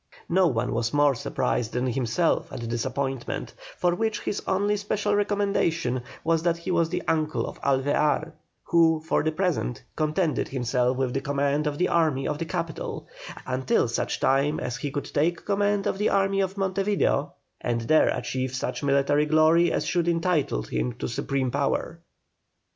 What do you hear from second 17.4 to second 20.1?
and there achieve such military glory as should